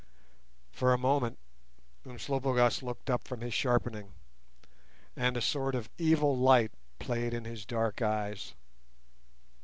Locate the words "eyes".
8.01-8.55